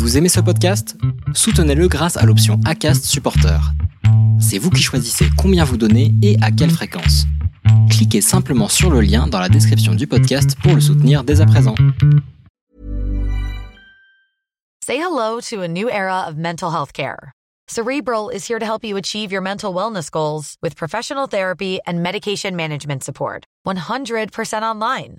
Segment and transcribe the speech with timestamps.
[0.00, 0.96] Vous aimez ce podcast?
[1.34, 3.60] Soutenez-le grâce à l'option ACAST Supporter.
[4.40, 7.26] C'est vous qui choisissez combien vous donnez et à quelle fréquence.
[7.90, 11.46] Cliquez simplement sur le lien dans la description du podcast pour le soutenir dès à
[11.46, 11.74] présent.
[14.82, 17.32] Say hello to a new era of mental health care.
[17.68, 22.02] Cerebral is here to help you achieve your mental wellness goals with professional therapy and
[22.02, 23.44] medication management support.
[23.66, 25.18] 100% online.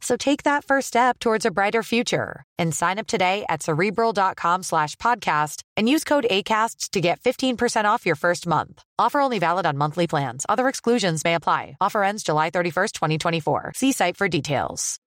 [0.00, 4.62] So take that first step towards a brighter future and sign up today at cerebral.com
[4.62, 8.82] slash podcast and use code ACasts to get 15% off your first month.
[8.98, 10.46] Offer only valid on monthly plans.
[10.48, 11.76] Other exclusions may apply.
[11.80, 13.72] Offer ends July 31st, 2024.
[13.76, 14.98] See site for details.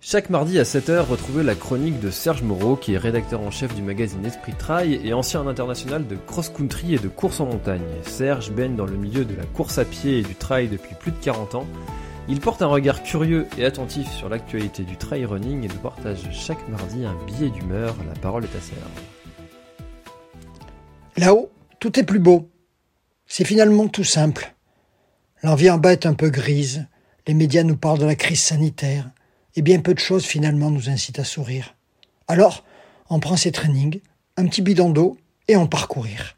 [0.00, 3.74] Chaque mardi à 7h, retrouvez la chronique de Serge Moreau, qui est rédacteur en chef
[3.74, 7.82] du magazine Esprit Trail et ancien international de cross-country et de course en montagne.
[8.04, 11.10] Serge baigne dans le milieu de la course à pied et du trail depuis plus
[11.10, 11.66] de 40 ans.
[12.30, 16.28] Il porte un regard curieux et attentif sur l'actualité du trail running et nous partage
[16.30, 17.96] chaque mardi un billet d'humeur.
[18.06, 18.80] La parole est à Serge.
[21.16, 22.50] Là-haut, tout est plus beau.
[23.26, 24.54] C'est finalement tout simple.
[25.42, 26.86] L'envie en bas est un peu grise.
[27.26, 29.08] Les médias nous parlent de la crise sanitaire.
[29.56, 31.76] Et bien peu de choses finalement nous incitent à sourire.
[32.26, 32.62] Alors,
[33.08, 34.00] on prend ses trainings,
[34.36, 35.16] un petit bidon d'eau
[35.48, 36.36] et on parcourir.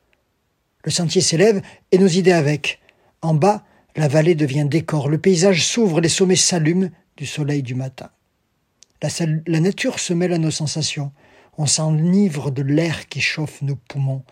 [0.84, 2.80] Le sentier s'élève et nos idées avec.
[3.22, 3.64] En bas,
[3.96, 8.10] la vallée devient décor, le paysage s'ouvre, les sommets s'allument du soleil du matin.
[9.02, 11.12] La, nature se mêle à nos sensations.
[11.56, 14.24] On s'enivre de l'air qui chauffe nos poumons.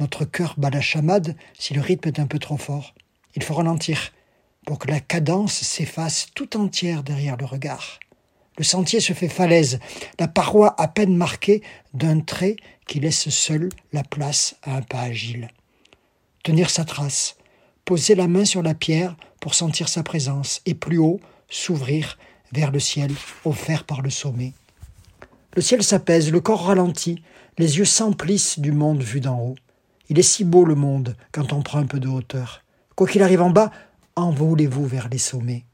[0.00, 2.94] Notre cœur bat la chamade si le rythme est un peu trop fort.
[3.36, 4.12] Il faut ralentir
[4.66, 8.00] pour que la cadence s'efface tout entière derrière le regard.
[8.56, 9.78] Le sentier se fait falaise,
[10.18, 15.00] la paroi à peine marquée d'un trait qui laisse seul la place à un pas
[15.00, 15.48] agile.
[16.44, 17.36] Tenir sa trace,
[17.84, 22.18] poser la main sur la pierre pour sentir sa présence, et plus haut, s'ouvrir
[22.52, 23.12] vers le ciel
[23.44, 24.52] offert par le sommet.
[25.54, 27.22] Le ciel s'apaise, le corps ralentit,
[27.58, 29.56] les yeux s'emplissent du monde vu d'en haut.
[30.08, 32.62] Il est si beau le monde quand on prend un peu de hauteur.
[32.96, 33.70] Quoi qu'il arrive en bas,
[34.16, 35.64] envolez-vous vers les sommets.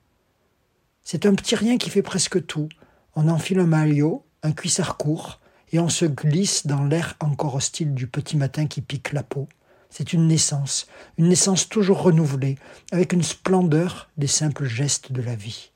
[1.02, 2.68] C'est un petit rien qui fait presque tout.
[3.16, 5.40] On enfile un maillot, un cuissard court,
[5.72, 9.48] et on se glisse dans l'air encore hostile du petit matin qui pique la peau.
[9.90, 10.86] C'est une naissance,
[11.18, 12.56] une naissance toujours renouvelée,
[12.92, 15.70] avec une splendeur des simples gestes de la vie.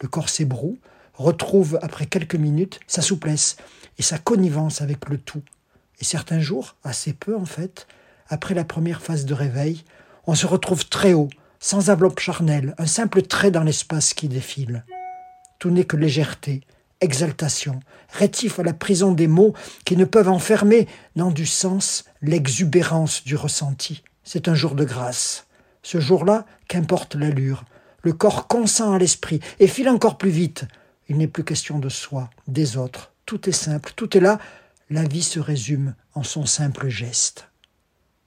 [0.00, 0.78] Le corps s'ébroue,
[1.14, 3.56] retrouve après quelques minutes sa souplesse
[3.98, 5.42] et sa connivence avec le tout.
[6.00, 7.86] Et certains jours, assez peu en fait,
[8.28, 9.84] après la première phase de réveil,
[10.26, 14.84] on se retrouve très haut, sans enveloppe charnelle, un simple trait dans l'espace qui défile.
[15.58, 16.60] Tout n'est que légèreté,
[17.00, 17.80] exaltation,
[18.10, 23.36] rétif à la prison des mots qui ne peuvent enfermer dans du sens l'exubérance du
[23.36, 24.02] ressenti.
[24.24, 25.46] C'est un jour de grâce.
[25.82, 27.64] Ce jour-là, qu'importe l'allure,
[28.02, 30.64] le corps consent à l'esprit et file encore plus vite.
[31.08, 33.12] Il n'est plus question de soi, des autres.
[33.24, 34.38] Tout est simple, tout est là.
[34.90, 37.48] La vie se résume en son simple geste.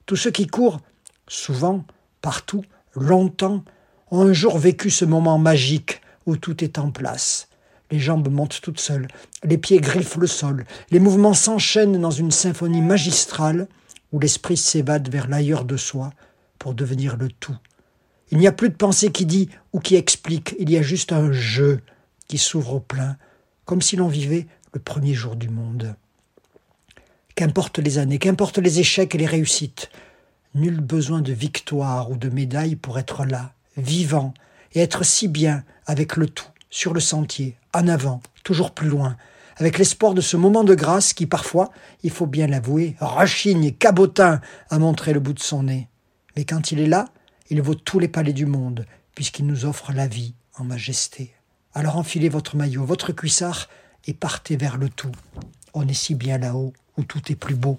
[0.06, 0.80] Tous ceux qui courent,
[1.28, 1.84] souvent,
[2.22, 2.64] partout,
[2.94, 3.64] longtemps,
[4.10, 7.49] ont un jour vécu ce moment magique où tout est en place.
[7.90, 9.08] Les jambes montent toutes seules,
[9.42, 13.66] les pieds griffent le sol, les mouvements s'enchaînent dans une symphonie magistrale
[14.12, 16.12] où l'esprit s'évade vers l'ailleurs de soi
[16.58, 17.56] pour devenir le tout.
[18.30, 21.12] Il n'y a plus de pensée qui dit ou qui explique, il y a juste
[21.12, 21.80] un jeu
[22.28, 23.16] qui s'ouvre au plein,
[23.64, 25.96] comme si l'on vivait le premier jour du monde.
[27.34, 29.90] Qu'importe les années, qu'importe les échecs et les réussites,
[30.54, 34.34] nul besoin de victoire ou de médaille pour être là, vivant,
[34.74, 39.16] et être si bien avec le tout, sur le sentier, en avant, toujours plus loin,
[39.56, 41.70] avec l'espoir de ce moment de grâce qui parfois,
[42.02, 44.40] il faut bien l'avouer, rechigne, cabotin
[44.70, 45.88] à montrer le bout de son nez.
[46.36, 47.06] Mais quand il est là,
[47.50, 51.34] il vaut tous les palais du monde, puisqu'il nous offre la vie en majesté.
[51.74, 53.68] Alors enfilez votre maillot, votre cuissard,
[54.06, 55.12] et partez vers le tout.
[55.74, 57.78] On est si bien là-haut, où tout est plus beau.